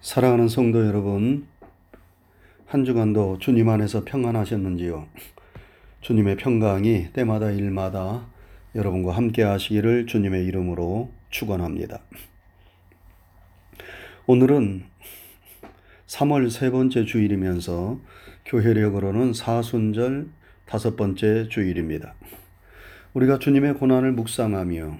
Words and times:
사랑하는 0.00 0.48
성도 0.48 0.86
여러분, 0.86 1.46
한 2.66 2.84
주간도 2.84 3.38
주님 3.38 3.68
안에서 3.68 4.04
평안하셨는지요? 4.04 5.06
주님의 6.00 6.36
평강이 6.36 7.12
때마다 7.12 7.50
일마다 7.50 8.26
여러분과 8.74 9.16
함께 9.16 9.42
하시기를 9.42 10.06
주님의 10.06 10.44
이름으로 10.46 11.10
축원합니다. 11.30 12.00
오늘은 14.26 14.84
3월 16.06 16.50
세 16.50 16.70
번째 16.70 17.04
주일이면서 17.04 17.98
교회력으로는 18.44 19.32
사순절 19.32 20.28
다섯 20.66 20.94
번째 20.96 21.48
주일입니다. 21.48 22.14
우리가 23.14 23.38
주님의 23.38 23.74
고난을 23.74 24.12
묵상하며 24.12 24.98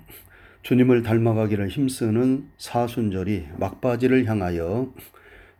주님을 0.66 1.04
닮아가기를 1.04 1.68
힘쓰는 1.68 2.48
사순절이 2.58 3.50
막바지를 3.56 4.26
향하여 4.26 4.92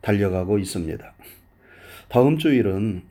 달려가고 0.01 0.59
있습니다. 0.59 1.13
다음 2.09 2.37
주일은 2.37 3.03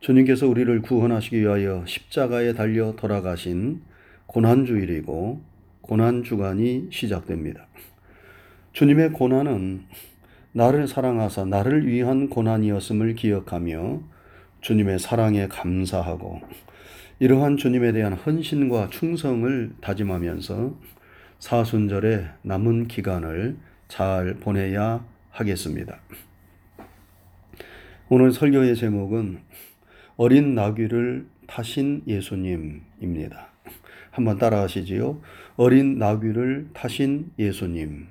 주님께서 0.00 0.46
우리를 0.46 0.82
구원하시기 0.82 1.40
위하여 1.40 1.82
십자가에 1.86 2.52
달려 2.52 2.94
돌아가신 2.96 3.80
고난주일이고 4.26 5.40
고난주간이 5.80 6.88
시작됩니다. 6.90 7.66
주님의 8.74 9.12
고난은 9.12 9.84
나를 10.52 10.86
사랑하사 10.86 11.46
나를 11.46 11.86
위한 11.86 12.28
고난이었음을 12.28 13.14
기억하며 13.14 14.02
주님의 14.60 14.98
사랑에 14.98 15.48
감사하고 15.48 16.42
이러한 17.20 17.56
주님에 17.56 17.92
대한 17.92 18.12
헌신과 18.12 18.90
충성을 18.90 19.72
다짐하면서 19.80 20.95
사순절의 21.38 22.28
남은 22.42 22.88
기간을 22.88 23.56
잘 23.88 24.34
보내야 24.34 25.04
하겠습니다. 25.30 26.00
오늘 28.08 28.32
설교의 28.32 28.76
제목은 28.76 29.40
어린 30.16 30.54
나귀를 30.54 31.26
타신 31.46 32.02
예수님입니다. 32.06 33.48
한번 34.10 34.38
따라 34.38 34.62
하시지요. 34.62 35.20
어린 35.56 35.98
나귀를 35.98 36.70
타신 36.72 37.32
예수님. 37.38 38.08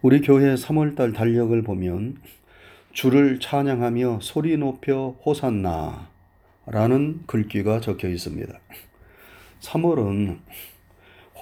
우리 0.00 0.20
교회 0.20 0.54
3월달 0.54 1.14
달력을 1.14 1.62
보면 1.62 2.16
주를 2.92 3.40
찬양하며 3.40 4.18
소리 4.20 4.56
높여 4.56 5.16
호산나 5.24 6.08
라는 6.66 7.22
글귀가 7.26 7.80
적혀 7.80 8.08
있습니다. 8.08 8.58
3월은 9.62 10.38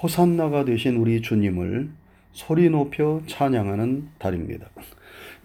호산나가 0.01 0.63
되신 0.63 0.95
우리 0.97 1.21
주님을 1.21 1.89
소리 2.31 2.69
높여 2.69 3.21
찬양하는 3.27 4.09
달입니다. 4.19 4.69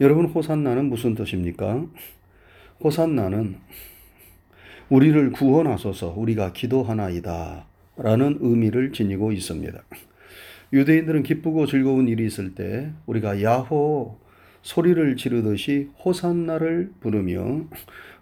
여러분, 0.01 0.27
호산나는 0.27 0.87
무슨 0.87 1.15
뜻입니까? 1.15 1.87
호산나는 2.85 3.57
우리를 4.89 5.33
구원하소서 5.33 6.15
우리가 6.17 6.53
기도하나이다 6.53 7.67
라는 7.97 8.39
의미를 8.41 8.93
지니고 8.93 9.33
있습니다. 9.33 9.83
유대인들은 10.73 11.23
기쁘고 11.23 11.67
즐거운 11.67 12.09
일이 12.09 12.27
있을 12.27 12.55
때 12.55 12.93
우리가 13.07 13.43
야호 13.43 14.19
소리를 14.63 15.17
지르듯이 15.17 15.89
호산나를 16.05 16.93
부르며 17.01 17.65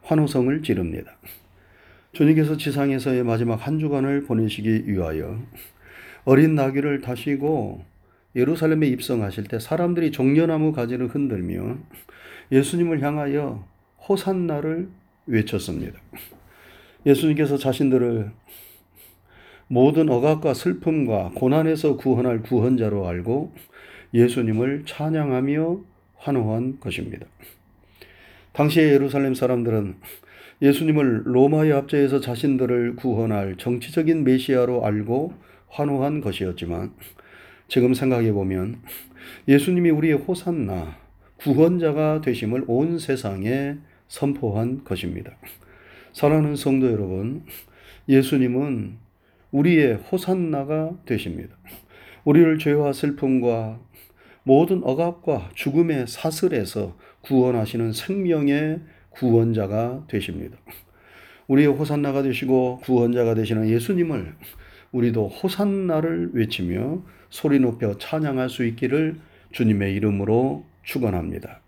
환호성을 0.02 0.62
지릅니다. 0.62 1.16
주님께서 2.14 2.56
지상에서의 2.56 3.24
마지막 3.24 3.66
한 3.66 3.80
주간을 3.80 4.22
보내시기 4.24 4.88
위하여 4.88 5.36
어린 6.24 6.54
나귀를 6.54 7.00
타시고 7.00 7.84
예루살렘에 8.36 8.86
입성하실 8.86 9.44
때 9.44 9.58
사람들이 9.58 10.12
종려나무 10.12 10.72
가지를 10.72 11.08
흔들며 11.08 11.76
예수님을 12.52 13.02
향하여 13.02 13.66
호산나를 14.08 14.88
외쳤습니다. 15.26 15.98
예수님께서 17.04 17.58
자신들을 17.58 18.30
모든 19.66 20.08
억압과 20.08 20.54
슬픔과 20.54 21.32
고난에서 21.34 21.96
구원할 21.96 22.42
구원자로 22.42 23.08
알고 23.08 23.52
예수님을 24.14 24.84
찬양하며 24.86 25.80
환호한 26.16 26.78
것입니다. 26.78 27.26
당시의 28.52 28.92
예루살렘 28.92 29.34
사람들은 29.34 29.96
예수님을 30.62 31.22
로마의 31.26 31.72
압제에서 31.72 32.20
자신들을 32.20 32.96
구원할 32.96 33.56
정치적인 33.56 34.24
메시아로 34.24 34.84
알고 34.84 35.34
환호한 35.68 36.20
것이었지만 36.20 36.92
지금 37.68 37.94
생각해 37.94 38.32
보면 38.32 38.80
예수님이 39.48 39.90
우리의 39.90 40.14
호산나 40.14 40.96
구원자가 41.36 42.20
되심을 42.20 42.64
온 42.66 42.98
세상에 42.98 43.76
선포한 44.08 44.84
것입니다. 44.84 45.32
사랑하는 46.12 46.54
성도 46.56 46.90
여러분, 46.92 47.42
예수님은 48.08 48.98
우리의 49.50 49.94
호산나가 49.94 50.92
되십니다. 51.04 51.56
우리를 52.24 52.58
죄와 52.58 52.92
슬픔과 52.92 53.80
모든 54.44 54.82
억압과 54.84 55.50
죽음의 55.54 56.06
사슬에서 56.06 56.96
구원하시는 57.22 57.92
생명의 57.92 58.80
구원자가 59.14 60.04
되십니다. 60.08 60.56
우리의 61.48 61.68
호산나가 61.68 62.22
되시고 62.22 62.78
구원자가 62.82 63.34
되시는 63.34 63.68
예수님을 63.68 64.34
우리도 64.92 65.28
호산나를 65.28 66.30
외치며 66.34 67.02
소리 67.30 67.58
높여 67.58 67.98
찬양할 67.98 68.48
수 68.48 68.64
있기를 68.64 69.16
주님의 69.52 69.94
이름으로 69.94 70.64
축원합니다. 70.84 71.60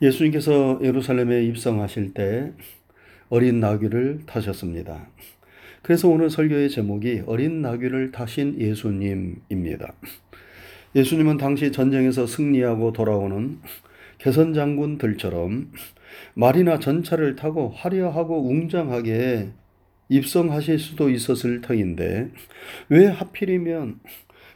예수님께서 0.00 0.80
예루살렘에 0.82 1.44
입성하실 1.44 2.14
때 2.14 2.52
어린 3.28 3.60
나귀를 3.60 4.22
타셨습니다. 4.26 5.08
그래서 5.82 6.08
오늘 6.08 6.30
설교의 6.30 6.70
제목이 6.70 7.22
어린 7.26 7.62
나귀를 7.62 8.12
타신 8.12 8.60
예수님입니다. 8.60 9.92
예수님은 10.94 11.38
당시 11.38 11.72
전쟁에서 11.72 12.26
승리하고 12.26 12.92
돌아오는 12.92 13.58
개선 14.22 14.54
장군들처럼 14.54 15.72
말이나 16.34 16.78
전차를 16.78 17.34
타고 17.34 17.70
화려하고 17.70 18.48
웅장하게 18.48 19.50
입성하실 20.08 20.78
수도 20.78 21.10
있었을 21.10 21.60
터인데 21.60 22.30
왜 22.88 23.06
하필이면 23.06 23.98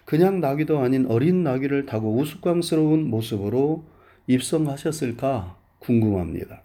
그냥 0.05 0.41
나귀도 0.41 0.79
아닌 0.79 1.07
어린 1.07 1.43
나귀를 1.43 1.87
타고 1.87 2.17
우스꽝스러운 2.17 3.11
모습으로 3.11 3.85
입성하셨을까 4.29 5.57
궁금합니다. 5.81 6.63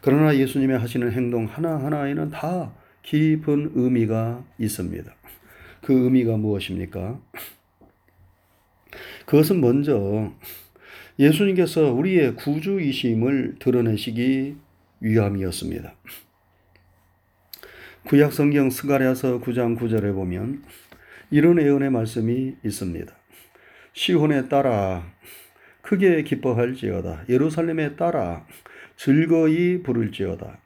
그러나 0.00 0.34
예수님의 0.38 0.78
하시는 0.78 1.12
행동 1.12 1.44
하나하나에는 1.44 2.30
다 2.30 2.72
깊은 3.02 3.72
의미가 3.74 4.42
있습니다. 4.58 5.14
그 5.82 5.92
의미가 5.92 6.38
무엇입니까? 6.38 7.20
그것은 9.26 9.60
먼저 9.60 10.32
예수님께서 11.18 11.92
우리의 11.92 12.36
구주이심을 12.36 13.56
드러내시기 13.58 14.56
위함이었습니다. 15.00 15.94
구약 18.04 18.32
성경 18.32 18.70
스가랴서 18.70 19.40
9장 19.40 19.78
9절에 19.78 20.14
보면 20.14 20.62
이런 21.30 21.60
예언의 21.60 21.90
말씀이 21.90 22.54
있습니다. 22.64 23.12
시혼에 23.94 24.48
따라 24.48 25.10
크게 25.80 26.22
기뻐할지어다. 26.22 27.24
예루살렘에 27.28 27.96
따라 27.96 28.46
즐거이 28.96 29.82
부를지어다. 29.82 30.58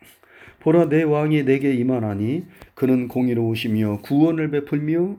보라 0.60 0.88
내 0.88 1.02
왕이 1.02 1.44
내게 1.44 1.72
임하나니 1.74 2.44
그는 2.74 3.08
공의로우시며 3.08 4.00
구원을 4.02 4.50
베풀며 4.50 5.16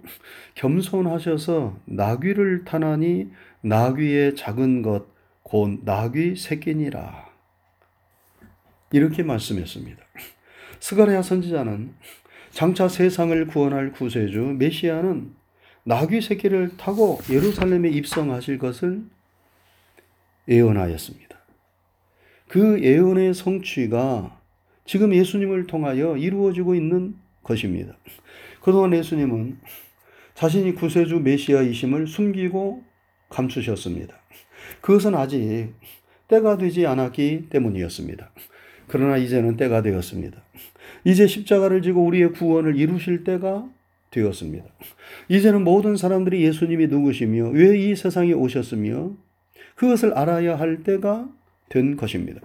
겸손하셔서 0.56 1.80
나귀를 1.86 2.66
타나니 2.66 3.32
나귀의 3.61 4.35
작은 4.35 4.82
것 4.84 5.10
곧 5.52 5.82
나귀 5.84 6.38
새끼니라. 6.38 7.30
이렇게 8.94 9.22
말씀했습니다. 9.22 10.02
스가랴 10.80 11.22
선지자는 11.24 11.94
장차 12.52 12.88
세상을 12.88 13.48
구원할 13.48 13.92
구세주 13.92 14.56
메시아는 14.58 15.36
나귀 15.84 16.22
새끼를 16.22 16.78
타고 16.78 17.20
예루살렘에 17.30 17.90
입성하실 17.90 18.59
것을 18.59 19.03
예언하였습니다. 20.48 21.38
그 22.48 22.82
예언의 22.82 23.34
성취가 23.34 24.40
지금 24.86 25.14
예수님을 25.14 25.68
통하여 25.68 26.16
이루어지고 26.16 26.76
있는 26.76 27.16
것입니다. 27.44 27.98
그동안 28.62 28.94
예수님은 28.94 29.59
자신이 30.34 30.76
구세주 30.76 31.20
메시아이심을 31.20 32.08
숨기고 32.08 32.86
감추셨습니다. 33.28 34.21
그것은 34.81 35.16
아직 35.16 35.73
때가 36.28 36.58
되지 36.58 36.85
않았기 36.87 37.47
때문이었습니다. 37.49 38.31
그러나 38.87 39.17
이제는 39.17 39.58
때가 39.58 39.81
되었습니다. 39.81 40.41
이제 41.03 41.28
십자가를 41.28 41.81
지고 41.81 42.03
우리의 42.05 42.31
구원을 42.34 42.75
이루실 42.78 43.23
때가 43.23 43.67
되었습니다. 44.11 44.66
이제는 45.29 45.63
모든 45.63 45.96
사람들이 45.96 46.43
예수님이 46.43 46.87
누구시며 46.87 47.49
왜 47.49 47.78
이 47.78 47.96
세상에 47.96 48.34
오셨으며 48.34 49.11
그것을 49.75 50.13
알아야 50.13 50.59
할 50.59 50.84
때가 50.84 51.29
된 51.69 51.96
것입니다. 51.96 52.41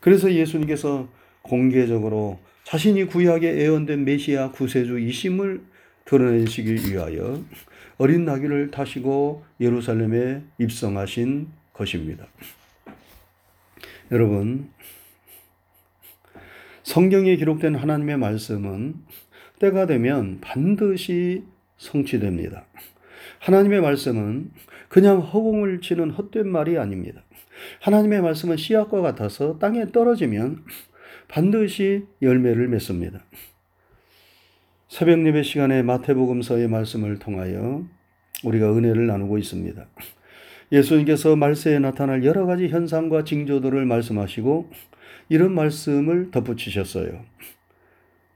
그래서 0.00 0.32
예수님께서 0.32 1.08
공개적으로 1.42 2.38
자신이 2.64 3.04
구약에 3.04 3.58
예언된 3.58 4.04
메시아 4.04 4.50
구세주이심을 4.50 5.60
드러내시기 6.04 6.90
위하여 6.90 7.42
어린 7.98 8.24
나귀를 8.24 8.70
타시고 8.70 9.44
예루살렘에 9.60 10.42
입성하신 10.58 11.48
것입니다. 11.72 12.26
여러분, 14.10 14.70
성경에 16.82 17.36
기록된 17.36 17.74
하나님의 17.74 18.18
말씀은 18.18 18.94
때가 19.60 19.86
되면 19.86 20.40
반드시 20.40 21.44
성취됩니다. 21.76 22.66
하나님의 23.38 23.80
말씀은 23.80 24.50
그냥 24.88 25.20
허공을 25.20 25.80
치는 25.80 26.10
헛된 26.10 26.48
말이 26.48 26.76
아닙니다. 26.78 27.22
하나님의 27.80 28.20
말씀은 28.22 28.56
씨앗과 28.56 29.00
같아서 29.00 29.58
땅에 29.58 29.90
떨어지면 29.90 30.64
반드시 31.28 32.04
열매를 32.20 32.68
맺습니다. 32.68 33.24
새벽 34.92 35.26
예배 35.26 35.42
시간에 35.42 35.82
마태복음서의 35.82 36.68
말씀을 36.68 37.18
통하여 37.18 37.82
우리가 38.44 38.76
은혜를 38.76 39.06
나누고 39.06 39.38
있습니다. 39.38 39.86
예수님께서 40.70 41.34
말세에 41.34 41.78
나타날 41.78 42.26
여러 42.26 42.44
가지 42.44 42.68
현상과 42.68 43.24
징조들을 43.24 43.86
말씀하시고 43.86 44.70
이런 45.30 45.54
말씀을 45.54 46.30
덧붙이셨어요. 46.30 47.24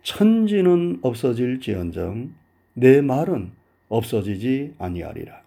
천지는 0.02 0.98
없어질지언정 1.02 2.32
내 2.72 3.02
말은 3.02 3.50
없어지지 3.90 4.76
아니하리라. 4.78 5.42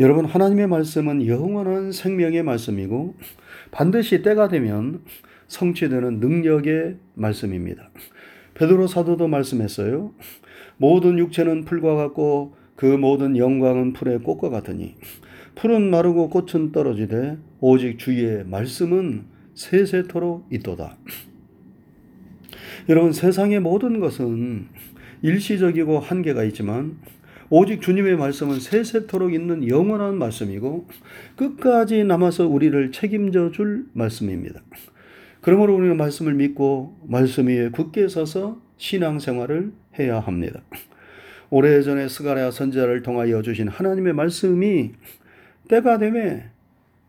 여러분 0.00 0.24
하나님의 0.24 0.66
말씀은 0.66 1.28
영원한 1.28 1.92
생명의 1.92 2.42
말씀이고 2.42 3.14
반드시 3.70 4.22
때가 4.22 4.48
되면 4.48 5.04
성취되는 5.46 6.18
능력의 6.18 6.96
말씀입니다. 7.14 7.88
베드로 8.54 8.86
사도도 8.86 9.28
말씀했어요. 9.28 10.12
모든 10.76 11.18
육체는 11.18 11.64
풀과 11.64 11.94
같고 11.94 12.54
그 12.76 12.86
모든 12.86 13.36
영광은 13.36 13.92
풀의 13.92 14.20
꽃과 14.20 14.50
같으니 14.50 14.96
풀은 15.54 15.90
마르고 15.90 16.30
꽃은 16.30 16.72
떨어지되 16.72 17.38
오직 17.60 17.98
주의 17.98 18.44
말씀은 18.44 19.24
세세토록 19.54 20.46
있도다. 20.50 20.96
여러분 22.88 23.12
세상의 23.12 23.60
모든 23.60 24.00
것은 24.00 24.66
일시적이고 25.22 26.00
한계가 26.00 26.42
있지만 26.44 26.98
오직 27.48 27.82
주님의 27.82 28.16
말씀은 28.16 28.60
세세토록 28.60 29.34
있는 29.34 29.68
영원한 29.68 30.16
말씀이고 30.16 30.88
끝까지 31.36 32.02
남아서 32.02 32.48
우리를 32.48 32.92
책임져 32.92 33.50
줄 33.50 33.84
말씀입니다. 33.92 34.62
그러므로 35.42 35.74
우리는 35.76 35.96
말씀을 35.96 36.34
믿고 36.34 36.96
말씀 37.06 37.48
위에 37.48 37.68
굳게 37.70 38.08
서서 38.08 38.62
신앙생활을 38.78 39.72
해야 39.98 40.20
합니다. 40.20 40.62
오래전에 41.50 42.08
스가랴 42.08 42.52
선지자를 42.52 43.02
통하여 43.02 43.42
주신 43.42 43.68
하나님의 43.68 44.14
말씀이 44.14 44.92
때가 45.68 45.98
되매 45.98 46.44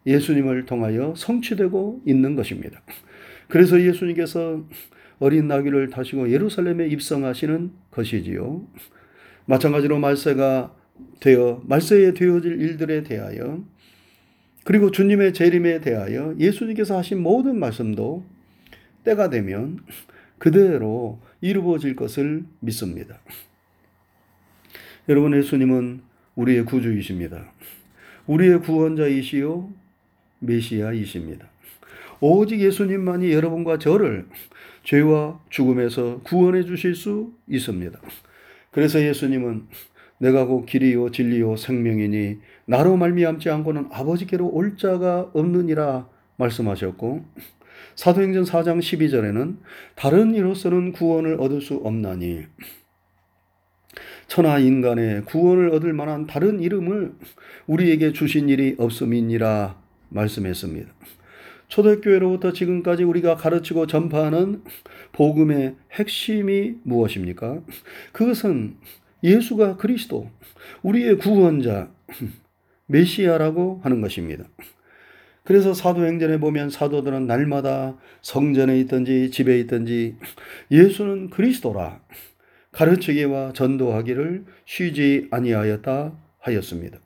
예수님을 0.06 0.66
통하여 0.66 1.14
성취되고 1.16 2.02
있는 2.06 2.36
것입니다. 2.36 2.82
그래서 3.48 3.80
예수님께서 3.80 4.66
어린 5.20 5.48
나귀를 5.48 5.92
타시고 5.92 6.32
예루살렘에 6.32 6.88
입성하시는 6.88 7.72
것이지요. 7.92 8.68
마찬가지로 9.46 10.00
말세가 10.00 10.76
되어 11.20 11.62
말세에 11.66 12.14
되어질 12.14 12.60
일들에 12.60 13.04
대하여 13.04 13.64
그리고 14.64 14.92
주님의 14.92 15.34
재림에 15.34 15.82
대하여 15.82 16.36
예수님께서 16.40 16.98
하신 16.98 17.22
모든 17.22 17.60
말씀도 17.60 18.24
때가 19.04 19.30
되면 19.30 19.80
그대로 20.38 21.20
이루어질 21.42 21.96
것을 21.96 22.44
믿습니다. 22.60 23.20
여러분 25.10 25.36
예수님은 25.36 26.02
우리의 26.36 26.66
구주이십니다. 26.66 27.52
우리의 28.28 28.62
구원자이시요 28.62 29.70
메시아이십니다. 30.40 31.48
오직 32.22 32.62
예수님만이 32.62 33.34
여러분과 33.34 33.80
저를 33.80 34.26
죄와 34.84 35.42
죽음에서 35.50 36.22
구원해 36.24 36.64
주실 36.64 36.96
수 36.96 37.34
있습니다. 37.50 38.00
그래서 38.72 39.02
예수님은 39.02 39.68
내가 40.24 40.46
곧 40.46 40.66
길이요 40.66 41.12
진리요 41.12 41.58
생명이니 41.58 42.38
나로 42.64 42.96
말미암지 42.96 43.50
않고는 43.50 43.90
아버지께로 43.92 44.48
올 44.48 44.78
자가 44.78 45.30
없느니라 45.34 46.08
말씀하셨고 46.38 47.26
사도행전 47.96 48.46
4장 48.46 48.80
12절에는 48.80 49.58
다른 49.96 50.34
이로서는 50.34 50.94
구원을 50.94 51.42
얻을 51.42 51.60
수 51.60 51.76
없나니 51.76 52.46
천하 54.28 54.60
인간의 54.60 55.26
구원을 55.26 55.72
얻을 55.72 55.92
만한 55.92 56.26
다른 56.26 56.62
이름을 56.62 57.12
우리에게 57.68 58.14
주신 58.14 58.48
일이 58.48 58.76
없음이니라 58.78 59.76
말씀했습니다. 60.08 60.90
초대교회로부터 61.68 62.54
지금까지 62.54 63.04
우리가 63.04 63.36
가르치고 63.36 63.88
전파하는 63.88 64.64
복음의 65.12 65.76
핵심이 65.92 66.76
무엇입니까? 66.84 67.62
그것은 68.14 68.78
예수가 69.24 69.78
그리스도, 69.78 70.30
우리의 70.82 71.18
구원자, 71.18 71.90
메시아라고 72.88 73.80
하는 73.84 74.02
것입니다. 74.02 74.46
그래서 75.44 75.74
사도행전에 75.74 76.40
보면 76.40 76.70
사도들은 76.70 77.28
날마다 77.28 77.98
성전에 78.22 78.80
있든지 78.82 79.32
집에 79.32 79.60
있든지 79.60 80.16
예수는 80.72 81.30
그리스도라 81.30 82.02
가르치기와 82.72 83.54
전도하기를 83.54 84.46
쉬지 84.66 85.28
아니하였다 85.32 86.14
하였습니다. 86.40 87.00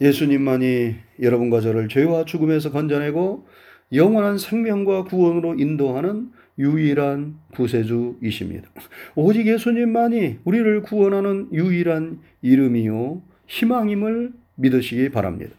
예수님만이 0.00 0.96
여러분과 1.20 1.60
저를 1.60 1.88
죄와 1.88 2.24
죽음에서 2.24 2.70
건져내고 2.70 3.46
영원한 3.92 4.38
생명과 4.38 5.04
구원으로 5.04 5.54
인도하는 5.58 6.30
유일한 6.58 7.38
구세주이십니다. 7.54 8.68
오직 9.14 9.46
예수님만이 9.46 10.38
우리를 10.44 10.82
구원하는 10.82 11.48
유일한 11.52 12.20
이름이요 12.42 13.22
희망임을 13.46 14.32
믿으시기 14.56 15.08
바랍니다. 15.10 15.54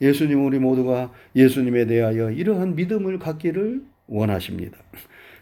예수님 0.00 0.44
우리 0.44 0.58
모두가 0.58 1.12
예수님에 1.36 1.86
대하여 1.86 2.30
이러한 2.30 2.74
믿음을 2.74 3.18
갖기를 3.18 3.82
원하십니다. 4.06 4.78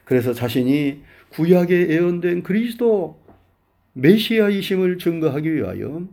그래서 0.04 0.32
자신이 0.32 1.02
구약에 1.30 1.90
예언된 1.90 2.42
그리스도 2.42 3.20
메시아이심을 3.92 4.98
증거하기 4.98 5.54
위하여 5.54 6.06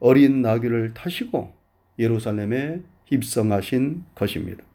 어린 0.00 0.42
나귀를 0.42 0.94
타시고 0.94 1.52
예루살렘에 1.98 2.80
입성하신 3.10 4.04
것입니다. 4.14 4.67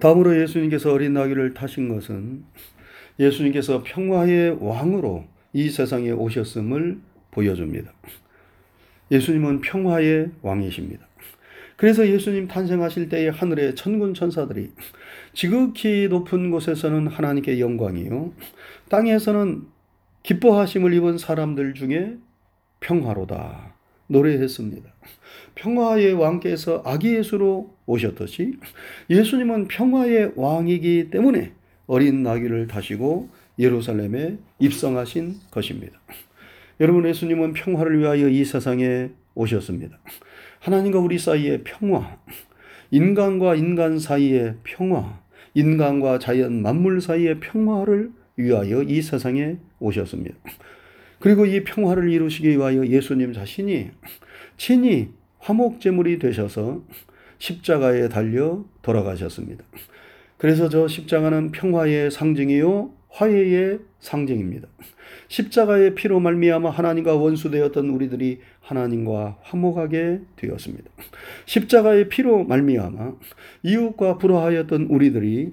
다음으로 0.00 0.40
예수님께서 0.40 0.92
어린 0.92 1.12
나귀를 1.12 1.54
타신 1.54 1.88
것은 1.88 2.44
예수님께서 3.18 3.82
평화의 3.84 4.56
왕으로 4.60 5.26
이 5.52 5.68
세상에 5.68 6.10
오셨음을 6.10 6.98
보여줍니다. 7.30 7.92
예수님은 9.10 9.60
평화의 9.60 10.30
왕이십니다. 10.42 11.06
그래서 11.76 12.06
예수님 12.06 12.48
탄생하실 12.48 13.08
때에 13.08 13.28
하늘의 13.28 13.74
천군 13.74 14.14
천사들이 14.14 14.70
지극히 15.32 16.08
높은 16.08 16.50
곳에서는 16.50 17.06
하나님께 17.06 17.58
영광이요 17.58 18.34
땅에서는 18.90 19.62
기뻐하심을 20.22 20.92
입은 20.94 21.18
사람들 21.18 21.74
중에 21.74 22.16
평화로다 22.80 23.69
노래했습니다. 24.10 24.90
평화의 25.54 26.12
왕께서 26.14 26.82
아기 26.84 27.14
예수로 27.14 27.74
오셨듯이 27.86 28.54
예수님은 29.08 29.68
평화의 29.68 30.32
왕이기 30.36 31.10
때문에 31.10 31.52
어린 31.86 32.22
나귀를 32.22 32.66
타시고 32.66 33.28
예루살렘에 33.58 34.38
입성하신 34.58 35.36
것입니다. 35.50 35.98
여러분 36.80 37.06
예수님은 37.06 37.52
평화를 37.52 37.98
위하여 37.98 38.28
이 38.28 38.44
세상에 38.44 39.10
오셨습니다. 39.34 39.98
하나님과 40.60 40.98
우리 40.98 41.18
사이의 41.18 41.62
평화, 41.64 42.16
인간과 42.90 43.54
인간 43.54 43.98
사이의 43.98 44.56
평화, 44.64 45.20
인간과 45.54 46.18
자연 46.18 46.62
만물 46.62 47.00
사이의 47.00 47.40
평화를 47.40 48.10
위하여 48.36 48.82
이 48.82 49.02
세상에 49.02 49.58
오셨습니다. 49.78 50.36
그리고 51.20 51.46
이 51.46 51.62
평화를 51.62 52.10
이루시기 52.10 52.50
위하여 52.50 52.84
예수님 52.84 53.32
자신이 53.32 53.90
친히 54.56 55.10
화목제물이 55.38 56.18
되셔서 56.18 56.82
십자가에 57.38 58.08
달려 58.08 58.64
돌아가셨습니다. 58.82 59.64
그래서 60.38 60.68
저 60.68 60.88
십자가는 60.88 61.52
평화의 61.52 62.10
상징이요 62.10 62.92
화해의 63.10 63.80
상징입니다. 64.00 64.68
십자가의 65.28 65.94
피로 65.94 66.20
말미암아 66.20 66.70
하나님과 66.70 67.14
원수되었던 67.16 67.90
우리들이 67.90 68.40
하나님과 68.60 69.38
화목하게 69.42 70.20
되었습니다. 70.36 70.90
십자가의 71.44 72.08
피로 72.08 72.44
말미암아 72.44 73.14
이웃과 73.62 74.18
불화하였던 74.18 74.84
우리들이 74.84 75.52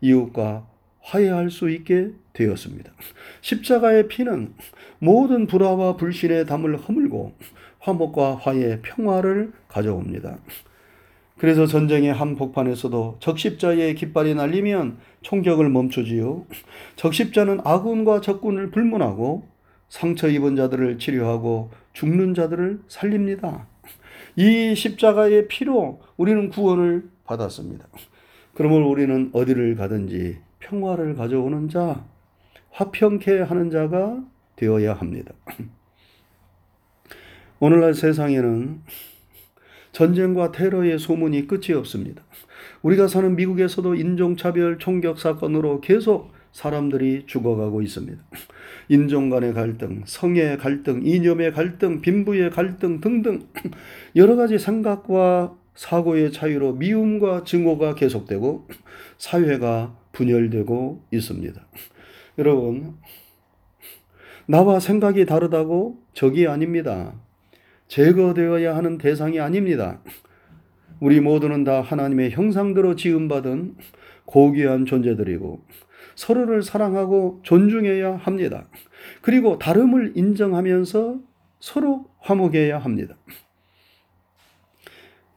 이웃과 0.00 0.68
화해할 1.00 1.50
수 1.50 1.70
있게 1.70 2.10
되었습니다. 2.38 2.92
십자가의 3.40 4.08
피는 4.08 4.54
모든 5.00 5.46
불화와 5.46 5.96
불신의 5.96 6.46
담을 6.46 6.76
허물고 6.76 7.34
화목과 7.80 8.36
화해, 8.36 8.80
평화를 8.82 9.52
가져옵니다. 9.68 10.38
그래서 11.36 11.66
전쟁의 11.66 12.12
한복판에서도 12.12 13.18
적십자의 13.20 13.94
깃발이 13.94 14.34
날리면 14.34 14.98
총격을 15.22 15.68
멈추지요. 15.68 16.44
적십자는 16.96 17.60
아군과 17.64 18.20
적군을 18.20 18.70
불문하고 18.70 19.46
상처 19.88 20.28
입은 20.28 20.56
자들을 20.56 20.98
치료하고 20.98 21.70
죽는 21.92 22.34
자들을 22.34 22.80
살립니다. 22.88 23.66
이 24.36 24.74
십자가의 24.74 25.48
피로 25.48 26.00
우리는 26.16 26.50
구원을 26.50 27.08
받았습니다. 27.24 27.86
그러면 28.54 28.82
우리는 28.82 29.30
어디를 29.32 29.76
가든지 29.76 30.38
평화를 30.58 31.14
가져오는 31.14 31.68
자, 31.68 32.04
화평케 32.70 33.40
하는 33.40 33.70
자가 33.70 34.22
되어야 34.56 34.94
합니다. 34.94 35.32
오늘날 37.60 37.94
세상에는 37.94 38.82
전쟁과 39.92 40.52
테러의 40.52 40.98
소문이 40.98 41.46
끝이 41.46 41.76
없습니다. 41.76 42.22
우리가 42.82 43.08
사는 43.08 43.34
미국에서도 43.34 43.94
인종차별 43.94 44.78
총격 44.78 45.18
사건으로 45.18 45.80
계속 45.80 46.32
사람들이 46.52 47.24
죽어가고 47.26 47.82
있습니다. 47.82 48.22
인종 48.88 49.30
간의 49.30 49.54
갈등, 49.54 50.02
성의 50.06 50.58
갈등, 50.58 51.02
이념의 51.04 51.52
갈등, 51.52 52.00
빈부의 52.00 52.50
갈등 52.50 53.00
등등 53.00 53.46
여러 54.16 54.36
가지 54.36 54.58
생각과 54.58 55.56
사고의 55.74 56.32
차이로 56.32 56.74
미움과 56.74 57.44
증오가 57.44 57.94
계속되고 57.94 58.66
사회가 59.18 59.96
분열되고 60.12 61.04
있습니다. 61.12 61.60
여러분, 62.38 62.96
나와 64.46 64.78
생각이 64.78 65.26
다르다고 65.26 66.00
적이 66.14 66.46
아닙니다. 66.46 67.14
제거되어야 67.88 68.76
하는 68.76 68.96
대상이 68.96 69.40
아닙니다. 69.40 70.00
우리 71.00 71.20
모두는 71.20 71.64
다 71.64 71.80
하나님의 71.80 72.30
형상대로 72.30 72.94
지음받은 72.94 73.76
고귀한 74.24 74.86
존재들이고 74.86 75.64
서로를 76.14 76.62
사랑하고 76.62 77.40
존중해야 77.42 78.16
합니다. 78.16 78.68
그리고 79.20 79.58
다름을 79.58 80.12
인정하면서 80.16 81.18
서로 81.58 82.06
화목해야 82.20 82.78
합니다. 82.78 83.16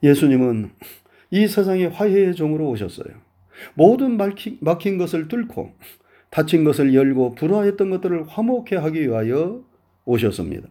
예수님은 0.04 0.70
이 1.30 1.48
세상에 1.48 1.86
화해의 1.86 2.36
종으로 2.36 2.68
오셨어요. 2.68 3.12
모든 3.74 4.16
막힌, 4.16 4.98
것을 4.98 5.26
뚫고 5.26 5.74
닫힌 6.32 6.64
것을 6.64 6.94
열고 6.94 7.34
불화했던 7.34 7.90
것들을 7.90 8.24
화목해 8.26 8.76
하기 8.76 9.02
위하여 9.02 9.62
오셨습니다. 10.06 10.66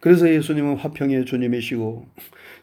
그래서 0.00 0.32
예수님은 0.32 0.76
화평의 0.76 1.26
주님이시고 1.26 2.06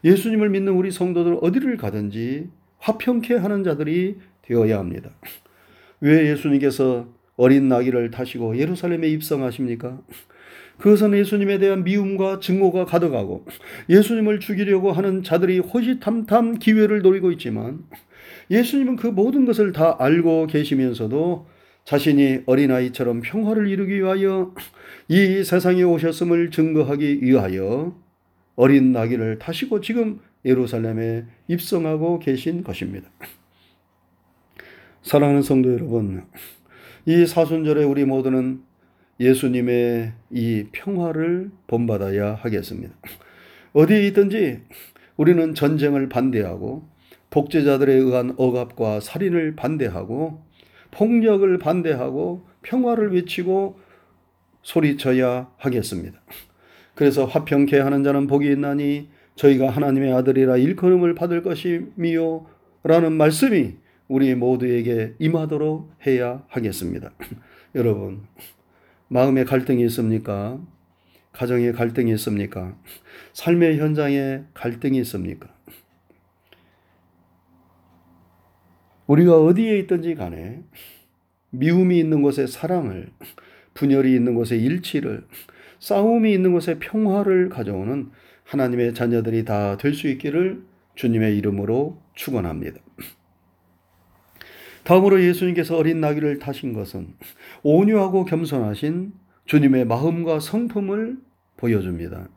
예수님을 0.02 0.48
믿는 0.48 0.72
우리 0.72 0.90
성도들 0.90 1.38
어디를 1.42 1.76
가든지 1.76 2.48
화평케 2.78 3.34
하는 3.34 3.62
자들이 3.62 4.16
되어야 4.42 4.78
합니다. 4.78 5.10
왜 6.00 6.30
예수님께서 6.30 7.06
어린 7.36 7.68
나귀를 7.68 8.10
타시고 8.10 8.56
예루살렘에 8.56 9.08
입성하십니까? 9.08 10.00
그것은 10.78 11.14
예수님에 11.14 11.58
대한 11.58 11.84
미움과 11.84 12.40
증오가 12.40 12.86
가득하고 12.86 13.44
예수님을 13.90 14.40
죽이려고 14.40 14.92
하는 14.92 15.22
자들이 15.22 15.58
호시탐탐 15.58 16.58
기회를 16.60 17.02
노리고 17.02 17.30
있지만 17.32 17.84
예수님은 18.50 18.96
그 18.96 19.06
모든 19.06 19.44
것을 19.44 19.72
다 19.72 19.96
알고 19.98 20.46
계시면서도 20.46 21.55
자신이 21.86 22.40
어린아이처럼 22.46 23.20
평화를 23.20 23.68
이루기 23.68 23.98
위하여 23.98 24.52
이 25.08 25.44
세상에 25.44 25.84
오셨음을 25.84 26.50
증거하기 26.50 27.22
위하여 27.22 27.96
어린 28.56 28.90
나귀를 28.90 29.38
타시고 29.38 29.80
지금 29.80 30.18
예루살렘에 30.44 31.26
입성하고 31.46 32.18
계신 32.18 32.64
것입니다. 32.64 33.08
사랑하는 35.02 35.42
성도 35.42 35.72
여러분, 35.72 36.24
이 37.04 37.24
사순절에 37.24 37.84
우리 37.84 38.04
모두는 38.04 38.62
예수님의 39.20 40.12
이 40.30 40.64
평화를 40.72 41.52
본받아야 41.68 42.34
하겠습니다. 42.34 42.94
어디에 43.74 44.08
있든지 44.08 44.62
우리는 45.16 45.54
전쟁을 45.54 46.08
반대하고 46.08 46.88
독재자들에 47.30 47.94
의한 47.94 48.34
억압과 48.36 48.98
살인을 48.98 49.54
반대하고 49.54 50.44
폭력을 50.90 51.58
반대하고 51.58 52.46
평화를 52.62 53.12
외치고 53.12 53.78
소리쳐야 54.62 55.50
하겠습니다. 55.58 56.20
그래서 56.94 57.24
화평케 57.24 57.78
하는 57.78 58.02
자는 58.02 58.26
복이 58.26 58.50
있나니 58.50 59.08
저희가 59.36 59.70
하나님의 59.70 60.12
아들이라 60.12 60.56
일컬음을 60.56 61.14
받을 61.14 61.42
것이미요 61.42 62.46
라는 62.82 63.12
말씀이 63.12 63.76
우리 64.08 64.34
모두에게 64.34 65.14
임하도록 65.18 65.92
해야 66.06 66.44
하겠습니다. 66.48 67.12
여러분, 67.74 68.22
마음의 69.08 69.44
갈등이 69.44 69.84
있습니까? 69.86 70.58
가정의 71.32 71.72
갈등이 71.72 72.12
있습니까? 72.12 72.76
삶의 73.34 73.78
현장에 73.78 74.44
갈등이 74.54 74.98
있습니까? 75.00 75.55
우리가 79.06 79.40
어디에 79.42 79.78
있든지 79.80 80.14
간에 80.14 80.62
미움이 81.50 81.98
있는 81.98 82.22
곳에 82.22 82.46
사랑을, 82.46 83.10
분열이 83.74 84.14
있는 84.14 84.34
곳에 84.34 84.56
일치를, 84.56 85.24
싸움이 85.78 86.32
있는 86.32 86.52
곳에 86.52 86.78
평화를 86.78 87.48
가져오는 87.48 88.10
하나님의 88.44 88.94
자녀들이 88.94 89.44
다 89.44 89.76
될 89.76 89.92
수 89.94 90.08
있기를 90.08 90.62
주님의 90.94 91.36
이름으로 91.38 92.00
축원합니다. 92.14 92.80
다음으로 94.84 95.22
예수님께서 95.22 95.76
어린 95.76 96.00
나귀를 96.00 96.38
타신 96.38 96.72
것은 96.72 97.14
온유하고 97.62 98.24
겸손하신 98.24 99.12
주님의 99.46 99.84
마음과 99.86 100.40
성품을 100.40 101.18
보여줍니다. 101.56 102.28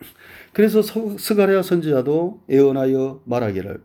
그래서 0.54 0.82
스가랴 0.82 1.62
선지자도 1.62 2.44
예언하여 2.50 3.22
말하기를 3.26 3.82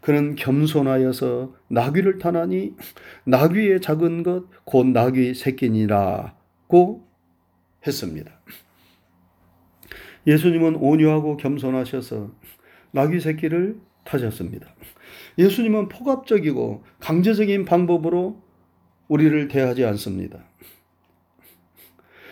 그는 0.00 0.34
겸손하여서 0.34 1.54
나귀를 1.68 2.18
타나니 2.18 2.74
나귀의 3.24 3.80
작은 3.80 4.22
것 4.22 4.46
곧 4.64 4.86
나귀 4.86 5.34
새끼니라고 5.34 7.06
했습니다. 7.86 8.40
예수님은 10.26 10.76
온유하고 10.76 11.36
겸손하셔서 11.38 12.30
나귀 12.92 13.20
새끼를 13.20 13.80
타셨습니다. 14.04 14.74
예수님은 15.38 15.88
폭압적이고 15.88 16.84
강제적인 17.00 17.64
방법으로 17.64 18.42
우리를 19.08 19.48
대하지 19.48 19.84
않습니다. 19.86 20.44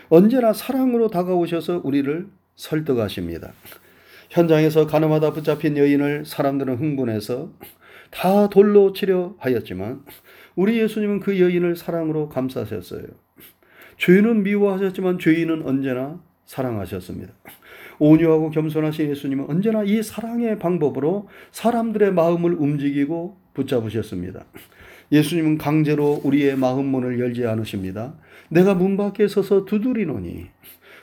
언제나 0.08 0.52
사랑으로 0.52 1.08
다가오셔서 1.08 1.80
우리를 1.84 2.28
설득하십니다. 2.54 3.52
현장에서 4.28 4.86
가늠하다 4.86 5.32
붙잡힌 5.32 5.76
여인을 5.76 6.24
사람들은 6.26 6.76
흥분해서 6.76 7.50
다 8.10 8.48
돌로 8.48 8.92
치려 8.92 9.34
하였지만 9.38 10.02
우리 10.54 10.78
예수님은 10.78 11.20
그 11.20 11.40
여인을 11.40 11.76
사랑으로 11.76 12.28
감싸셨어요. 12.28 13.04
죄는 13.98 14.42
미워하셨지만 14.42 15.18
죄인은 15.18 15.62
언제나 15.66 16.20
사랑하셨습니다. 16.44 17.32
온유하고 17.98 18.50
겸손하신 18.50 19.10
예수님은 19.10 19.46
언제나 19.48 19.82
이 19.82 20.02
사랑의 20.02 20.58
방법으로 20.58 21.28
사람들의 21.50 22.12
마음을 22.12 22.54
움직이고 22.54 23.36
붙잡으셨습니다. 23.54 24.44
예수님은 25.10 25.58
강제로 25.58 26.20
우리의 26.22 26.56
마음 26.56 26.86
문을 26.86 27.18
열지 27.18 27.46
않으십니다. 27.46 28.14
내가 28.50 28.74
문 28.74 28.96
밖에 28.96 29.26
서서 29.26 29.64
두드리노니 29.64 30.46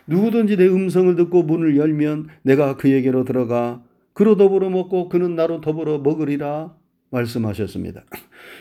누구든지 0.08 0.58
내 0.58 0.68
음성을 0.68 1.16
듣고 1.16 1.44
문을 1.44 1.78
열면 1.78 2.28
내가 2.44 2.76
그에게로 2.78 3.24
들어가 3.24 3.84
그로 4.14 4.38
더불어 4.38 4.70
먹고 4.70 5.10
그는 5.10 5.36
나로 5.36 5.62
더불어 5.62 6.00
먹으리라 6.00 6.76
말씀하셨습니다. 7.10 8.06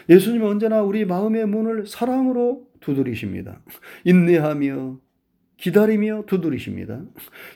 예수님은 0.08 0.46
언제나 0.46 0.82
우리 0.82 1.04
마음의 1.04 1.46
문을 1.46 1.86
사랑으로 1.86 2.66
두드리십니다. 2.80 3.60
인내하며 4.04 4.98
기다리며 5.56 6.24
두드리십니다. 6.26 7.02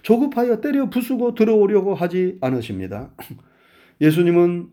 조급하여 0.02 0.61
때려 0.61 0.88
부수고 0.88 1.35
들어오려고 1.35 1.95
하지 1.95 2.38
않으십니다. 2.40 3.12
예수님은 4.00 4.71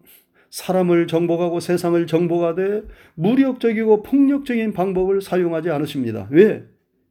사람을 0.50 1.08
정복하고 1.08 1.60
세상을 1.60 2.08
정복하되 2.08 2.84
무력적이고 3.16 4.04
폭력적인 4.04 4.74
방법을 4.74 5.22
사용하지 5.22 5.70
않으십니다. 5.70 6.28
왜? 6.32 6.64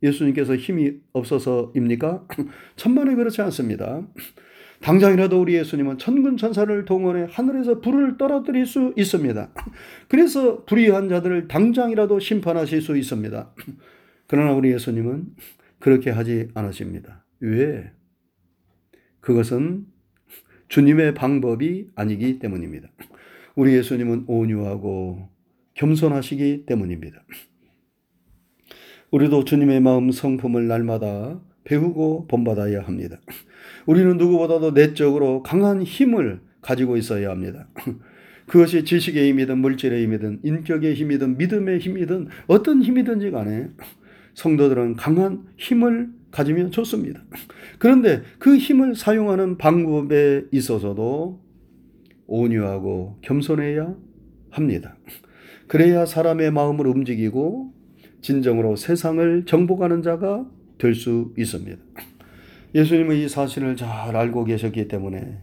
예수님께서 0.03 0.57
힘이 0.57 0.99
없어서입니까? 1.13 2.27
천만에 2.77 3.15
그렇지 3.15 3.41
않습니다. 3.43 4.07
당장이라도 4.81 5.41
우리 5.41 5.55
예수님은 5.55 5.99
천군 5.99 6.37
천사를 6.37 6.85
동원해 6.85 7.27
하늘에서 7.31 7.81
불을 7.81 8.19
떨어뜨릴 8.19 8.67
수 8.67 8.93
있습니다. 8.97 9.55
그래서 10.09 10.65
불의한 10.65 11.09
자들을 11.09 11.49
당장이라도 11.49 12.19
심판하실 12.21 12.83
수 12.83 12.97
있습니다. 12.97 13.55
그러나 14.27 14.53
우리 14.53 14.73
예수님은 14.73 15.27
그렇게 15.79 16.11
하지 16.11 16.49
않으십니다. 16.55 17.25
왜? 17.41 17.93
그것은 19.21 19.87
주님의 20.69 21.15
방법이 21.15 21.91
아니기 21.95 22.39
때문입니다. 22.39 22.89
우리 23.55 23.75
예수님은 23.75 24.25
온유하고 24.27 25.29
겸손하시기 25.75 26.67
때문입니다. 26.67 27.25
우리도 29.15 29.45
주님의 29.45 29.81
마음 29.81 30.11
성품을 30.11 30.67
날마다 30.67 31.41
배우고 31.63 32.27
본받아야 32.27 32.81
합니다. 32.81 33.21
우리는 33.87 34.17
누구보다도 34.17 34.73
내적으로 34.73 35.45
강한 35.45 35.85
힘을 35.85 36.41
가지고 36.61 36.97
있어야 36.97 37.31
합니다. 37.31 37.69
그것이 38.49 38.85
지식의 38.85 39.29
힘이든 39.29 39.59
물질의 39.59 40.03
힘이든 40.03 40.41
인격의 40.43 40.95
힘이든 40.95 41.37
믿음의 41.37 41.79
힘이든 41.79 42.27
어떤 42.49 42.83
힘이든지 42.83 43.31
간에 43.31 43.69
성도들은 44.35 44.97
강한 44.97 45.45
힘을 45.59 46.11
가지면 46.33 46.73
좋습니다. 46.73 47.23
그런데 47.79 48.23
그 48.41 48.57
힘을 48.57 48.97
사용하는 48.97 49.59
방법에 49.59 50.43
있어서도 50.51 51.41
온유하고 52.27 53.19
겸손해야 53.23 53.95
합니다. 54.51 54.97
그래야 55.69 56.05
사람의 56.05 56.51
마음을 56.51 56.89
움직이고 56.89 57.74
진정으로 58.25 58.75
세상을 58.77 59.45
정복하는 59.45 60.03
자가 60.03 60.47
될 60.79 60.95
수 60.95 61.35
있습니다. 61.37 61.77
예수님은 62.75 63.17
이 63.17 63.29
사실을 63.29 63.77
잘 63.77 64.17
알고 64.17 64.45
계셨기 64.45 64.89
때문에 64.89 65.41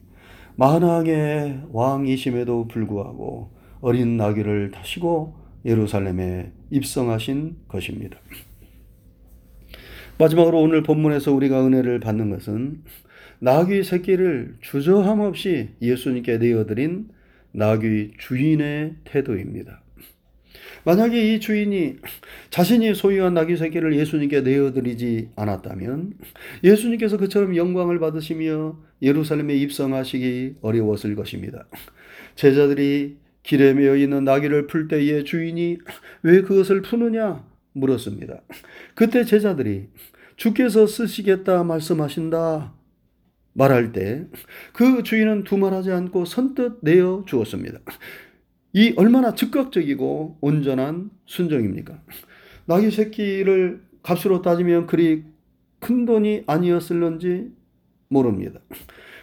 만왕의 0.55 1.67
왕이심에도 1.71 2.67
불구하고 2.67 3.51
어린 3.81 4.17
나귀를 4.17 4.71
타시고 4.71 5.35
예루살렘에 5.63 6.51
입성하신 6.71 7.57
것입니다. 7.67 8.17
마지막으로 10.17 10.59
오늘 10.59 10.81
본문에서 10.81 11.31
우리가 11.33 11.63
은혜를 11.65 11.99
받는 11.99 12.31
것은 12.31 12.81
나귀 13.39 13.83
새끼를 13.83 14.57
주저함 14.61 15.19
없이 15.19 15.69
예수님께 15.83 16.39
내어드린 16.39 17.09
나귀 17.51 18.13
주인의 18.17 18.95
태도입니다. 19.03 19.81
만약에 20.85 21.33
이 21.33 21.39
주인이 21.39 21.97
자신이 22.49 22.95
소유한 22.95 23.33
나귀 23.33 23.57
새끼를 23.57 23.95
예수님께 23.95 24.41
내어드리지 24.41 25.29
않았다면 25.35 26.13
예수님께서 26.63 27.17
그처럼 27.17 27.55
영광을 27.55 27.99
받으시며 27.99 28.79
예루살렘에 29.01 29.55
입성하시기 29.55 30.55
어려웠을 30.61 31.15
것입니다. 31.15 31.67
제자들이 32.35 33.17
길에 33.43 33.73
매여 33.73 33.95
있는 33.95 34.23
나귀를 34.23 34.67
풀 34.67 34.87
때에 34.87 35.23
주인이 35.23 35.77
왜 36.23 36.41
그것을 36.41 36.81
푸느냐 36.81 37.45
물었습니다. 37.73 38.41
그때 38.95 39.23
제자들이 39.23 39.87
주께서 40.35 40.87
쓰시겠다 40.87 41.63
말씀하신다 41.63 42.73
말할 43.53 43.91
때 43.91 44.27
그 44.73 45.03
주인은 45.03 45.43
두말하지 45.43 45.91
않고 45.91 46.25
선뜻 46.25 46.79
내어 46.81 47.23
주었습니다. 47.27 47.79
이 48.73 48.93
얼마나 48.95 49.35
즉각적이고 49.35 50.37
온전한 50.41 51.09
순종입니까? 51.25 52.01
나귀 52.65 52.91
새끼를 52.91 53.81
값으로 54.03 54.41
따지면 54.41 54.87
그리 54.87 55.23
큰 55.79 56.05
돈이 56.05 56.43
아니었을런지 56.47 57.51
모릅니다. 58.07 58.59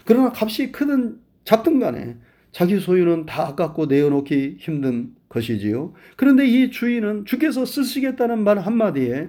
그러나 0.05 0.33
값이 0.35 0.73
크든 0.73 1.19
작든 1.45 1.81
간에 1.81 2.17
자기 2.53 2.79
소유는 2.79 3.27
다 3.27 3.49
아깝고 3.49 3.87
내어놓기 3.87 4.57
힘든 4.59 5.15
것이지요. 5.29 5.95
그런데 6.17 6.47
이 6.47 6.71
주인은 6.71 7.25
주께서 7.27 7.65
쓰시겠다는 7.65 8.43
말 8.43 8.59
한마디에 8.59 9.29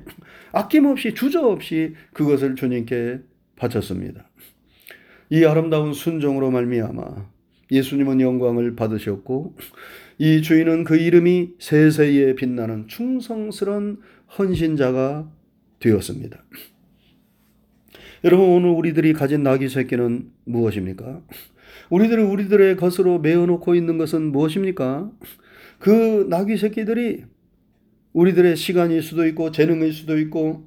아낌없이 0.52 1.14
주저없이 1.14 1.96
그것을 2.14 2.56
주님께 2.56 3.20
바쳤습니다. 3.56 4.30
이 5.30 5.46
아름다운 5.46 5.94
순종으로 5.94 6.50
말미암아 6.50 7.28
예수님은 7.72 8.22
영광을 8.22 8.76
받으셨고 8.76 9.56
이 10.22 10.42
주인은 10.42 10.84
그 10.84 10.98
이름이 10.98 11.52
세세에 11.60 12.36
빛나는 12.36 12.90
충성스런 12.90 14.00
헌신자가 14.38 15.32
되었습니다. 15.80 16.44
여러분 18.26 18.50
오늘 18.50 18.70
우리들이 18.72 19.14
가진 19.14 19.44
나귀 19.44 19.70
새끼는 19.70 20.30
무엇입니까? 20.44 21.22
우리들이 21.90 22.22
우리들의 22.22 22.76
것으로 22.76 23.20
메어놓고 23.20 23.76
있는 23.76 23.98
것은 23.98 24.34
무엇입니까? 24.34 25.10
그 25.80 26.28
나귀 26.30 26.58
새끼들이 26.58 27.24
우리들의 28.12 28.58
시간일 28.58 29.02
수도 29.02 29.26
있고 29.26 29.52
재능일 29.52 29.94
수도 29.94 30.20
있고 30.20 30.66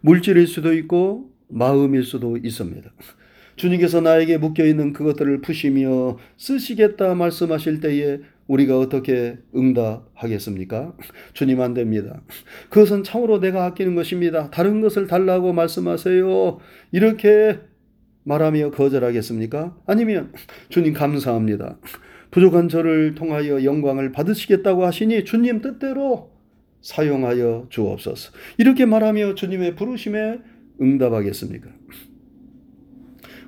물질일 0.00 0.48
수도 0.48 0.74
있고 0.74 1.30
마음일 1.46 2.02
수도 2.02 2.36
있습니다. 2.36 2.90
주님께서 3.54 4.00
나에게 4.00 4.38
묶여 4.38 4.66
있는 4.66 4.92
그것들을 4.92 5.40
푸시며 5.40 6.18
쓰시겠다 6.36 7.14
말씀하실 7.14 7.78
때에 7.78 8.18
우리가 8.48 8.78
어떻게 8.78 9.38
응답하겠습니까? 9.54 10.94
주님 11.34 11.60
안 11.60 11.74
됩니다. 11.74 12.22
그것은 12.70 13.04
참으로 13.04 13.38
내가 13.38 13.64
아끼는 13.66 13.94
것입니다. 13.94 14.50
다른 14.50 14.80
것을 14.80 15.06
달라고 15.06 15.52
말씀하세요. 15.52 16.58
이렇게 16.92 17.60
말하며 18.24 18.72
거절하겠습니까? 18.72 19.76
아니면 19.86 20.32
주님 20.68 20.92
감사합니다. 20.92 21.78
부족한 22.30 22.68
저를 22.68 23.14
통하여 23.14 23.64
영광을 23.64 24.12
받으시겠다고 24.12 24.84
하시니 24.84 25.24
주님 25.24 25.62
뜻대로 25.62 26.30
사용하여 26.80 27.66
주옵소서. 27.70 28.32
이렇게 28.58 28.86
말하며 28.86 29.34
주님의 29.34 29.76
부르심에 29.76 30.38
응답하겠습니까? 30.80 31.70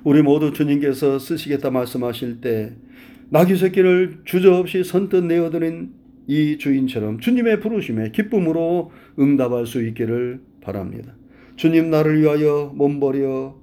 우리 0.03 0.23
모두 0.23 0.51
주님께서 0.51 1.19
쓰시겠다 1.19 1.69
말씀하실 1.69 2.41
때 2.41 2.75
나귀 3.31 3.55
새끼를 3.55 4.19
주저없이 4.25 4.83
선뜻 4.83 5.23
내어드린 5.23 5.93
이 6.27 6.57
주인처럼 6.57 7.19
주님의 7.19 7.61
부르심에 7.61 8.11
기쁨으로 8.11 8.91
응답할 9.17 9.65
수 9.65 9.81
있기를 9.87 10.41
바랍니다. 10.59 11.15
주님 11.55 11.89
나를 11.89 12.21
위하여 12.21 12.73
몸버려 12.75 13.55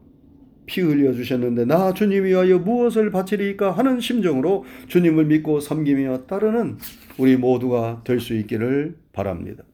피 0.64 0.80
흘려 0.80 1.12
주셨는데 1.12 1.66
나 1.66 1.92
주님 1.92 2.24
위하여 2.24 2.58
무엇을 2.58 3.10
바치리까 3.10 3.72
하는 3.72 4.00
심정으로 4.00 4.64
주님을 4.86 5.26
믿고 5.26 5.60
섬기며 5.60 6.26
따르는 6.26 6.78
우리 7.18 7.36
모두가 7.36 8.02
될 8.04 8.20
수 8.20 8.34
있기를 8.34 8.96
바랍니다. 9.12 9.64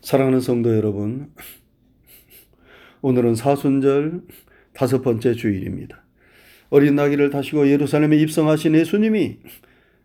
사랑하는 0.00 0.40
성도 0.40 0.74
여러분, 0.74 1.30
오늘은 3.02 3.36
사순절 3.36 4.22
다섯 4.72 5.02
번째 5.02 5.34
주일입니다. 5.34 5.99
어린 6.70 6.94
나귀를 6.94 7.30
타시고 7.30 7.68
예루살렘에 7.68 8.16
입성하신 8.18 8.74
예수님이 8.76 9.38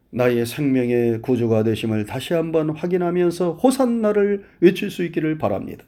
나의 0.10 0.45
생명의 0.45 1.21
구주가 1.21 1.63
되심을 1.63 2.06
다시 2.06 2.34
한번 2.34 2.71
확인하면서 2.71 3.54
호산나를 3.54 4.45
외칠 4.62 4.89
수 4.89 5.04
있기를 5.04 5.38
바랍니다. 5.38 5.86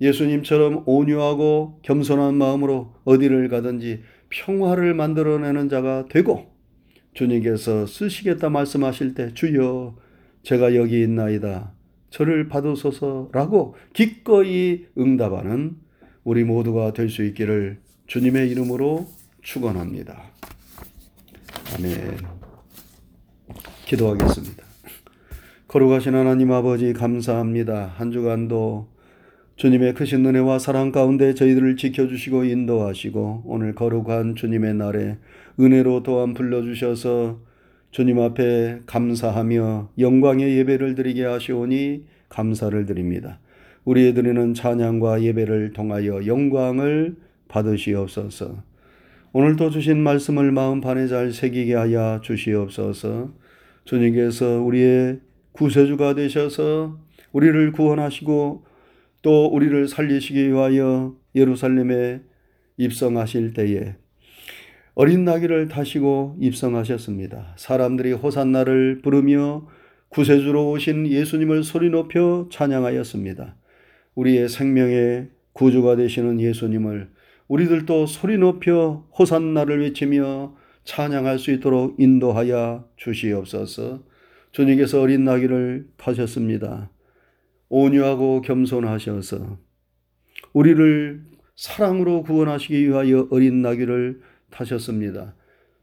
예수님처럼 0.00 0.84
온유하고 0.86 1.80
겸손한 1.82 2.34
마음으로 2.36 2.94
어디를 3.04 3.48
가든지 3.48 4.02
평화를 4.28 4.94
만들어내는 4.94 5.68
자가 5.68 6.06
되고 6.08 6.52
주님께서 7.14 7.86
쓰시겠다 7.86 8.50
말씀하실 8.50 9.14
때 9.14 9.32
주여 9.34 9.96
제가 10.42 10.74
여기 10.74 11.02
있나이다. 11.02 11.72
저를 12.10 12.48
받으소서라고 12.48 13.76
기꺼이 13.92 14.86
응답하는 14.98 15.76
우리 16.22 16.44
모두가 16.44 16.92
될 16.92 17.08
수 17.08 17.24
있기를 17.24 17.78
주님의 18.06 18.50
이름으로 18.50 19.06
축원합니다. 19.44 20.22
아멘. 21.76 22.16
기도하겠습니다. 23.84 24.64
거룩하신 25.68 26.14
하나님 26.14 26.50
아버지 26.50 26.92
감사합니다. 26.92 27.92
한 27.96 28.10
주간도 28.10 28.88
주님의 29.56 29.94
크신 29.94 30.24
은혜와 30.26 30.58
사랑 30.58 30.90
가운데 30.90 31.34
저희들을 31.34 31.76
지켜주시고 31.76 32.44
인도하시고 32.44 33.42
오늘 33.44 33.74
거룩한 33.74 34.34
주님의 34.34 34.74
날에 34.74 35.18
은혜로 35.60 36.02
또한 36.02 36.34
불러주셔서 36.34 37.38
주님 37.90 38.18
앞에 38.18 38.80
감사하며 38.86 39.90
영광의 39.98 40.56
예배를 40.58 40.96
드리게 40.96 41.24
하시오니 41.24 42.06
감사를 42.28 42.86
드립니다. 42.86 43.38
우리의 43.84 44.14
드리는 44.14 44.54
찬양과 44.54 45.22
예배를 45.22 45.74
통하여 45.74 46.26
영광을 46.26 47.16
받으시옵소서. 47.48 48.73
오늘도 49.36 49.70
주신 49.70 49.98
말씀을 49.98 50.52
마음 50.52 50.80
반에 50.80 51.08
잘 51.08 51.32
새기게 51.32 51.74
하여 51.74 52.20
주시옵소서. 52.22 53.34
주님께서 53.84 54.60
우리의 54.62 55.18
구세주가 55.50 56.14
되셔서 56.14 57.00
우리를 57.32 57.72
구원하시고 57.72 58.64
또 59.22 59.46
우리를 59.46 59.88
살리시기 59.88 60.50
위하여 60.50 61.16
예루살렘에 61.34 62.20
입성하실 62.76 63.54
때에 63.54 63.96
어린 64.94 65.24
나귀를 65.24 65.66
타시고 65.66 66.36
입성하셨습니다. 66.38 67.54
사람들이 67.58 68.12
호산나를 68.12 69.00
부르며 69.02 69.66
구세주로 70.10 70.70
오신 70.70 71.08
예수님을 71.08 71.64
소리 71.64 71.90
높여 71.90 72.48
찬양하였습니다. 72.52 73.56
우리의 74.14 74.48
생명의 74.48 75.30
구주가 75.54 75.96
되시는 75.96 76.40
예수님을 76.40 77.13
우리들도 77.48 78.06
소리 78.06 78.38
높여 78.38 79.06
호산나를 79.18 79.82
외치며 79.82 80.56
찬양할 80.84 81.38
수 81.38 81.50
있도록 81.50 81.98
인도하여 81.98 82.88
주시옵소서. 82.96 84.02
주님께서 84.52 85.00
어린 85.00 85.24
나귀를 85.24 85.88
타셨습니다. 85.96 86.90
온유하고 87.68 88.42
겸손하셔서 88.42 89.58
우리를 90.52 91.24
사랑으로 91.56 92.22
구원하시기 92.22 92.88
위하여 92.88 93.26
어린 93.30 93.62
나귀를 93.62 94.20
타셨습니다. 94.50 95.34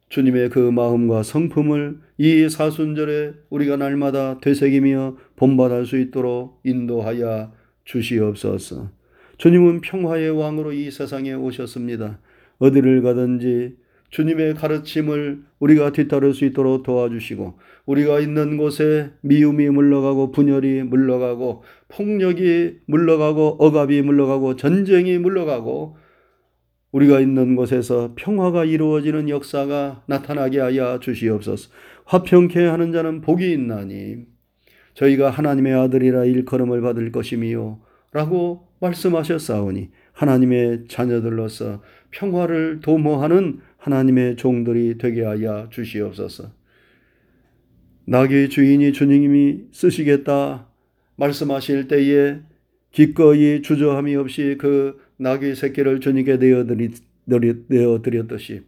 주님의 0.10 0.50
그 0.50 0.60
마음과 0.60 1.24
성품을 1.24 2.00
이 2.18 2.50
사순절에 2.50 3.34
우리가 3.50 3.78
날마다 3.78 4.40
되새기며 4.40 5.18
본받을 5.38 5.86
수 5.86 5.98
있도록 5.98 6.60
인도하여 6.64 7.54
주시옵소서. 7.86 8.90
주님은 9.42 9.82
평화의 9.82 10.30
왕으로 10.30 10.72
이 10.72 10.92
세상에 10.92 11.34
오셨습니다. 11.34 12.20
어디를 12.60 13.02
가든지 13.02 13.76
주님의 14.12 14.54
가르침을 14.54 15.42
우리가 15.58 15.94
뒤따를 15.94 16.36
수 16.36 16.46
있도록 16.46 16.84
도와주시고 16.84 17.58
우리가 17.88 18.20
있는 18.20 18.58
곳에 18.58 19.10
미움이 19.22 19.72
물러가고 19.72 20.30
분열이 20.30 20.84
물러가고 20.84 21.64
폭력이 21.88 22.82
물러가고 22.86 23.58
억압이 23.58 24.04
물러가고 24.04 24.58
전쟁이 24.58 25.18
물러가고 25.18 25.98
우리가 26.92 27.20
있는 27.20 27.56
곳에서 27.56 28.14
평화가 28.16 28.66
이루어지는 28.66 29.28
역사가 29.28 30.04
나타나게 30.06 30.60
하여 30.60 31.00
주시옵소서. 31.00 31.72
화평케 32.06 32.64
하는 32.64 32.92
자는 32.92 33.22
복이 33.22 33.52
있나니 33.52 34.18
저희가 34.94 35.32
하나님의 35.32 35.74
아들이라 35.74 36.26
일컬음을 36.26 36.82
받을 36.82 37.12
것이미요 37.12 37.80
라고 38.12 38.71
말씀하셨사오니 38.82 39.90
하나님의 40.12 40.86
자녀들로서 40.88 41.82
평화를 42.12 42.80
도모하는 42.82 43.60
하나님의 43.78 44.36
종들이 44.36 44.98
되게 44.98 45.24
하여 45.24 45.68
주시옵소서. 45.72 46.52
낙의 48.06 48.50
주인이 48.50 48.92
주님이 48.92 49.68
쓰시겠다 49.72 50.68
말씀하실 51.16 51.88
때에 51.88 52.40
기꺼이 52.92 53.62
주저함이 53.62 54.16
없이 54.16 54.58
그 54.60 55.00
낙의 55.18 55.56
새끼를 55.56 56.00
주님께 56.00 56.38
내어드렸듯이 57.68 58.64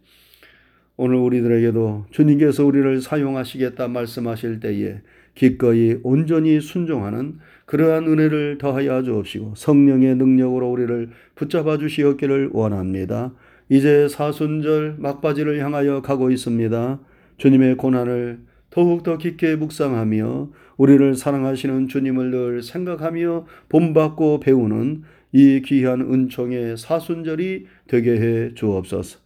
오늘 0.96 1.16
우리들에게도 1.16 2.06
주님께서 2.10 2.64
우리를 2.64 3.02
사용하시겠다 3.02 3.88
말씀하실 3.88 4.60
때에 4.60 5.00
기꺼이 5.34 5.98
온전히 6.02 6.60
순종하는 6.60 7.38
그러한 7.66 8.06
은혜를 8.06 8.58
더하여 8.58 9.02
주옵시고 9.02 9.54
성령의 9.56 10.16
능력으로 10.16 10.70
우리를 10.70 11.10
붙잡아 11.34 11.78
주시었기를 11.78 12.50
원합니다. 12.52 13.32
이제 13.68 14.08
사순절 14.08 14.96
막바지를 14.98 15.58
향하여 15.64 16.02
가고 16.02 16.30
있습니다. 16.30 17.00
주님의 17.38 17.76
고난을 17.76 18.40
더욱더 18.70 19.18
깊게 19.18 19.56
묵상하며 19.56 20.50
우리를 20.76 21.14
사랑하시는 21.14 21.88
주님을 21.88 22.30
늘 22.30 22.62
생각하며 22.62 23.46
본받고 23.68 24.40
배우는 24.40 25.02
이 25.32 25.62
귀한 25.64 26.00
은총의 26.00 26.76
사순절이 26.76 27.66
되게 27.88 28.12
해 28.20 28.54
주옵소서. 28.54 29.18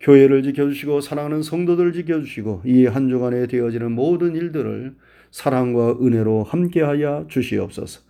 교회를 0.00 0.42
지켜주시고 0.42 1.02
사랑하는 1.02 1.42
성도들을 1.42 1.92
지켜주시고 1.92 2.62
이 2.64 2.86
한 2.86 3.08
주간에 3.08 3.46
되어지는 3.46 3.92
모든 3.92 4.34
일들을 4.34 4.94
사랑과 5.30 5.96
은혜로 6.00 6.44
함께하여 6.44 7.26
주시옵소서. 7.28 8.00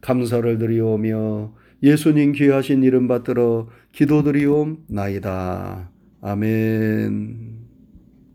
감사를 0.00 0.58
드리오며 0.58 1.52
예수님 1.82 2.32
귀하신 2.32 2.82
이름 2.82 3.08
받들어 3.08 3.68
기도드리옵나이다. 3.92 5.90
아멘. 6.22 7.49